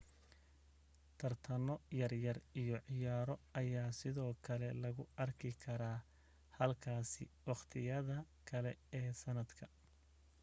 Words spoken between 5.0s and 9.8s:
arki karaa halkaasi wakhtiyada kale ee sanadka